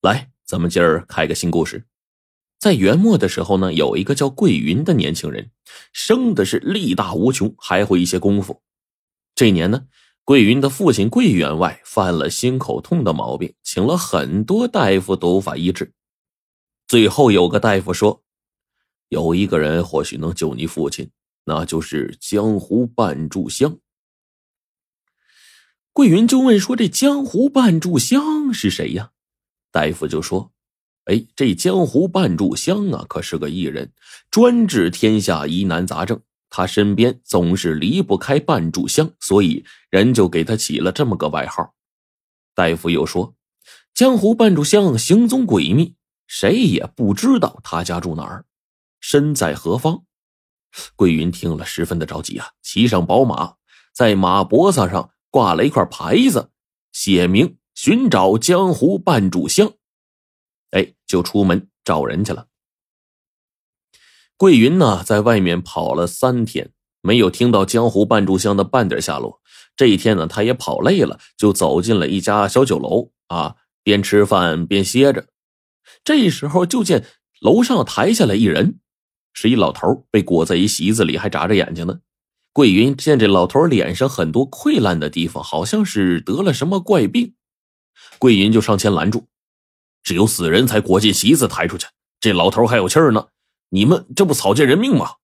[0.00, 1.84] 来，咱们今儿开个新故事。
[2.60, 5.50] 在元末的时候呢，有一个叫桂云的年轻人，
[5.92, 8.62] 生的是力大无穷，还会一些功夫。
[9.34, 9.86] 这年呢，
[10.22, 15.92] 桂云的父亲桂员外犯了心口痛的毛病，请了很多大夫都无法医治。
[16.86, 18.22] 最后有个大夫说，
[19.08, 21.10] 有一个人或许能救你父亲，
[21.46, 23.76] 那就是江湖半炷香。
[25.92, 29.10] 桂云就问说：“这江湖半炷香是谁呀？”
[29.70, 30.50] 大夫就说
[31.04, 33.92] ：“哎，这江湖半炷香啊，可是个艺人，
[34.30, 36.20] 专治天下疑难杂症。
[36.50, 41.74] 他身边总是离不开半炷香，所以人就给他起了这么个外号。”
[42.56, 43.34] 大夫又说
[43.92, 45.94] ：“江湖半炷香行踪诡秘，
[46.26, 48.46] 谁也不知道他家住哪儿，
[48.98, 50.04] 身在何方。”
[50.96, 53.56] 桂云听了，十分的着急啊，骑上宝马，
[53.92, 56.50] 在马脖子上挂了一块牌子，
[56.92, 57.57] 写明。
[57.80, 59.72] 寻找江湖半炷香，
[60.72, 62.48] 哎，就出门找人去了。
[64.36, 69.40] 桂云呢，在外面跑了三天，没有听到江湖半炷香的半点下落。
[69.76, 73.54] 这一天呢，他也跑累了，就走进了一家小酒楼啊，
[73.84, 75.28] 边吃饭边歇着。
[76.02, 77.06] 这时候，就见
[77.40, 78.80] 楼上抬下来一人，
[79.32, 82.00] 是一老头，被裹在一席子里，还眨着眼睛呢。
[82.52, 87.36] 桂云见这老头脸上很多溃烂的地方，好像是得了什么怪病。
[88.18, 89.26] 桂银就上前拦住，
[90.02, 91.86] 只有死人才裹进席子抬出去，
[92.20, 93.28] 这老头还有气儿呢，
[93.68, 95.16] 你们这不草菅人命吗？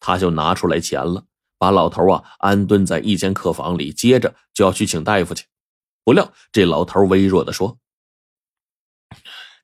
[0.00, 1.26] 他就拿出来钱了，
[1.58, 5.46] 把老头啊安顿在一间客房里，接着就要去请大夫去。
[6.02, 7.78] 不料这老头微弱的说：“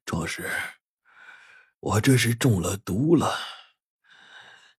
[0.06, 0.50] 壮士，
[1.80, 3.34] 我这是中了毒了，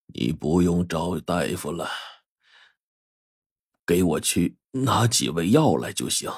[0.08, 1.90] 你不用找大夫了，
[3.86, 6.32] 给我去拿几味药来就行。”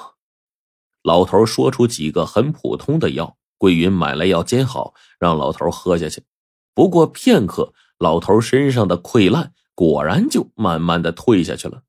[1.04, 6.24] 老头说出几个很普通的药，桂云买来药煎好，让老头喝下去。
[6.72, 11.82] 不过片刻，老头身上的溃烂果然就慢慢的退下去了。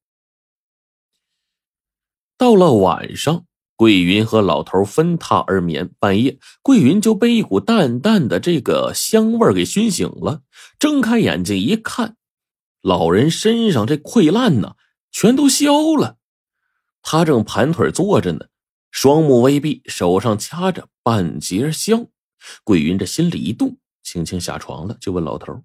[2.38, 3.46] 到了晚上，
[3.78, 5.90] 桂云和老头分榻而眠。
[5.98, 10.42] 半夜，桂云就被一股淡淡的这个香味给熏醒了。
[10.78, 12.18] 睁开眼睛一看，
[12.82, 14.76] 老人身上这溃烂呢，
[15.10, 16.18] 全都消了。
[17.02, 18.48] 他正盘腿坐着呢。
[18.96, 22.08] 双目微闭，手上掐着半截香，
[22.64, 25.62] 桂云这心里一动，轻轻下床了，就问老头：“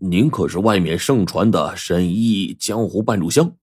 [0.00, 3.56] 您可是外面盛传的神医江湖半炷香？”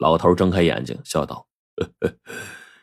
[0.00, 1.46] 老头睁开眼睛，笑道：“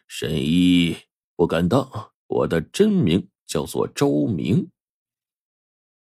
[0.08, 0.96] 神医
[1.36, 4.70] 不敢当，我的真名叫做周明。”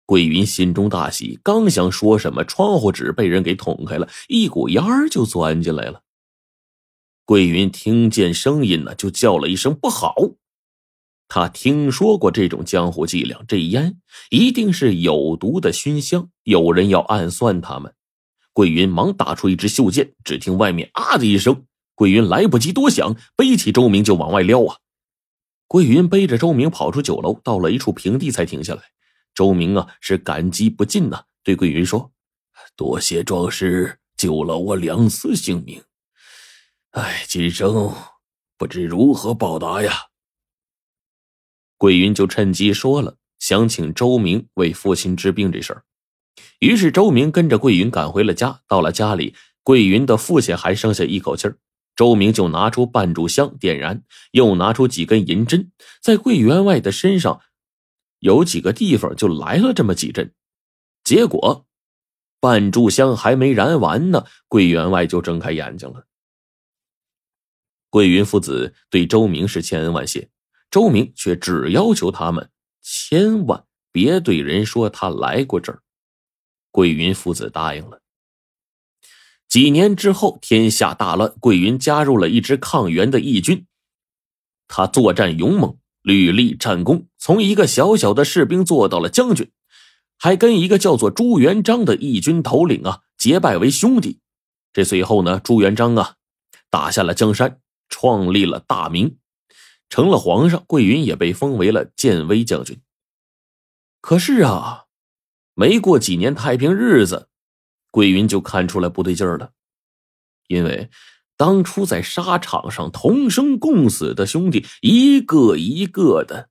[0.06, 6.04] 桂云心中大喜，刚想说什么，窗户纸被人给捅开了，一股烟儿就钻进来了。
[7.30, 10.16] 桂云听见声音呢，就叫了一声“不好”。
[11.30, 17.94] 他听说过这种江湖伎俩，这烟一定是有毒的熏香，有人要暗算他们。
[18.52, 24.78] 桂云忙打出一支袖箭，只听外面“啊”的一声，桂云来不及多想，背起周明就往外撩啊。
[25.68, 28.82] 桂云背着周明跑出酒楼，到了一处平地才停下来。
[29.36, 32.10] 周明啊，是感激不尽呐，对桂云说
[32.74, 35.80] ：“多谢壮士救了我两次性命。”
[36.92, 37.94] 哎，今生
[38.58, 40.06] 不知如何报答呀。
[41.76, 45.84] 桂云就趁机说了，想请周明为父亲治病这事儿。
[46.58, 48.62] 于是周明跟着桂云赶回了家。
[48.66, 51.58] 到了家里，桂云的父亲还剩下一口气儿，
[51.94, 54.02] 周明就拿出半炷香点燃，
[54.32, 55.70] 又拿出几根银针，
[56.02, 57.40] 在桂员外的身上
[58.18, 60.34] 有几个地方就来了这么几针。
[61.04, 61.66] 结果，
[62.40, 66.08] 半炷香还没燃完呢，桂员外就睁开眼睛了。
[67.90, 70.30] 桂云父子对周明是千恩万谢，
[70.70, 72.48] 周明却只要求他们
[72.80, 75.82] 千万别对人说他来过这儿。
[76.70, 78.00] 桂云父子答应了。
[79.48, 83.66] 几年之后，天下大乱，桂云加入了一支抗元的义军。
[84.68, 89.50] 他作战勇猛，屡立战功，从一个小小的士兵做到了将军，
[90.16, 94.20] 还跟一个叫做朱元璋的义军头领啊结拜为兄弟。
[94.72, 96.14] 这随后呢，朱元璋啊
[96.70, 97.60] 打下了江山。
[98.00, 99.18] 创立了大明，
[99.90, 102.80] 成了皇上，桂云也被封为了建威将军。
[104.00, 104.86] 可是啊，
[105.52, 107.28] 没过几年太平日子，
[107.90, 109.52] 桂云就看出来不对劲儿了，
[110.48, 110.88] 因为
[111.36, 116.48] 当初在沙场上同生共死的兄弟，一个一个的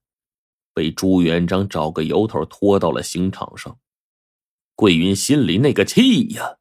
[0.76, 3.80] 被朱元璋找个由头拖到了刑场上。
[4.76, 6.58] 桂云心里那个气呀，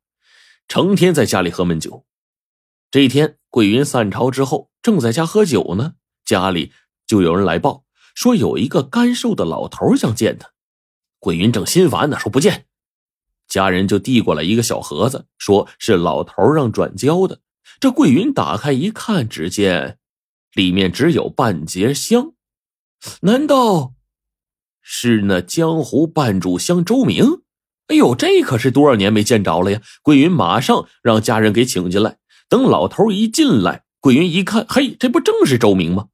[0.66, 2.06] 成天在家里喝闷酒。
[2.90, 5.94] 这一天，桂云散朝之后，正在家喝酒呢，
[6.24, 6.72] 家里
[7.06, 7.84] 就有人来报
[8.14, 10.50] 说有一个干瘦的老头想见他。
[11.18, 12.66] 桂云正心烦呢，说不见。
[13.48, 17.40] 家人就递过来一个小盒子，说是老头让转交的。
[17.80, 19.98] 这桂云打开一看，只见
[20.52, 22.32] 里面只有半截香，
[23.22, 23.94] 难道
[24.82, 27.42] 是那江湖半炷香周明？
[27.88, 29.82] 哎呦，这可是多少年没见着了呀！
[30.02, 32.18] 桂云马上让家人给请进来。
[32.50, 36.08] 等老头一进来，桂云一看，嘿，这不正是周明吗？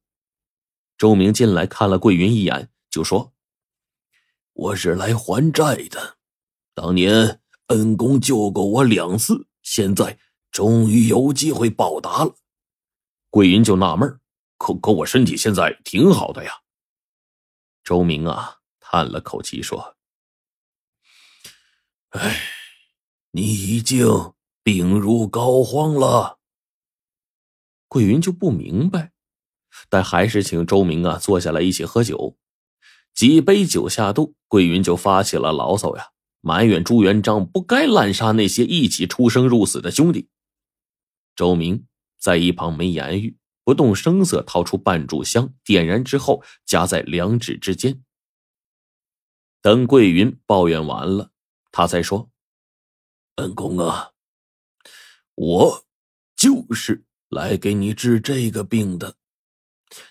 [0.97, 3.33] 周明进来看了桂云一眼，就说
[4.53, 6.17] ：“我是来还债的。
[6.73, 10.17] 当年恩公救过我两次，现在
[10.51, 12.35] 终于有机会报答了。”
[13.29, 14.19] 桂云就纳闷
[14.57, 16.51] 可可我身体现在挺好的呀。”
[17.83, 19.95] 周明啊，叹了口气说。
[22.09, 22.41] 哎，
[23.31, 24.33] 你已经
[24.63, 26.39] 病入膏肓了。
[27.87, 29.11] 桂云就不明白，
[29.89, 32.37] 但还是请周明啊坐下来一起喝酒。
[33.13, 36.09] 几杯酒下肚，桂云就发起了牢骚呀，
[36.41, 40.29] 埋怨朱元璋不该滥杀那些一起出生入死的兄弟。
[41.35, 41.85] 周明
[42.17, 48.03] 在一旁没言语，不动声色掏出半炷香，点燃之后夹在两指之间。
[49.61, 51.31] 等桂云抱怨完了。
[51.71, 52.29] 他才说
[53.35, 54.11] ：“恩公啊，
[55.35, 55.85] 我
[56.35, 57.05] 就是
[57.35, 59.15] 来给你治这个病的。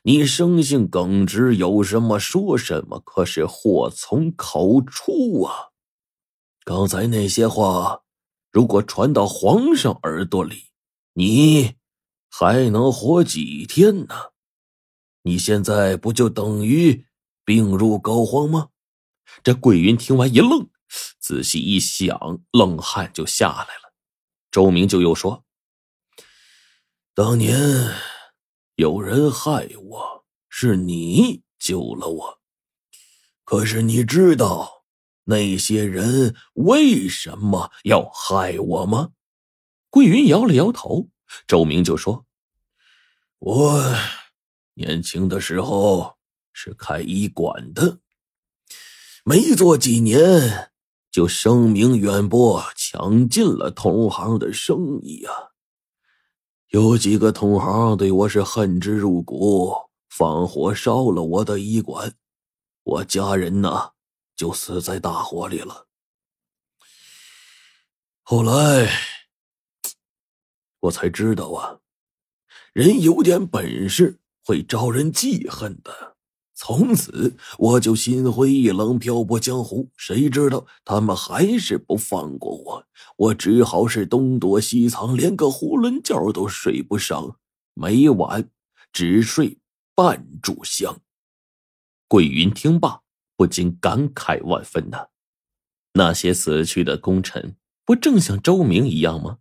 [0.03, 5.71] 你生性耿直，有什么说什么，可是祸从口出啊！
[6.65, 8.03] 刚才那些话，
[8.53, 10.67] 如果传到皇上耳朵里，
[11.15, 11.77] 你
[12.31, 14.15] 还能活几天呢？
[15.23, 17.07] 你现在不就等于
[17.45, 18.69] 病入膏肓吗？”
[19.43, 20.69] 这桂云听完一愣。
[21.19, 23.95] 仔细一想，冷汗就下来了。
[24.51, 25.44] 周明就又说
[27.17, 27.57] ：“当年
[28.75, 32.41] 有人害我，是你救了我。
[33.45, 34.83] 可是你知道
[35.23, 39.11] 那些人为什么要害我吗？”
[39.91, 41.09] 桂云摇了摇头。
[41.47, 42.27] 周明就说
[43.39, 43.95] ：“我
[44.75, 46.17] 年轻的时候
[46.53, 48.01] 是开医馆的，
[49.25, 50.73] 没做几年。”
[51.13, 55.54] 就声名远播，抢尽了同行的生意啊！
[56.75, 59.73] 有几个同行对我是恨之入骨，
[60.09, 62.13] 放火烧了我的医馆，
[62.83, 63.93] 我家人呢
[64.35, 65.87] 就死在大火里了。
[68.25, 68.91] 后来
[70.81, 71.79] 我才知道啊，
[72.73, 76.14] 人有点本事会招人记恨的。
[76.57, 79.91] 从此我就心灰意冷，漂泊江湖。
[79.97, 82.87] 谁知道他们还是不放过我，
[83.17, 87.37] 我只好是东躲西藏，连个囫囵觉都睡不上，
[87.75, 88.49] 每晚
[88.93, 89.59] 只睡
[89.97, 91.01] 半炷香。
[92.07, 93.01] 桂云听罢，
[93.37, 95.07] 不禁感慨万分呐。
[95.95, 99.39] 那些死去的功臣，不正像周明一样吗？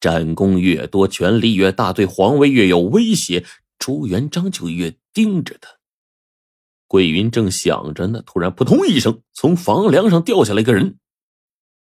[0.00, 3.46] 战功越多，权力越大，对皇位越有威胁，
[3.78, 5.75] 朱元璋就越盯着他。
[6.86, 10.96] 桂云正想着呢，突然扑通一声，从房梁上掉下来一个人。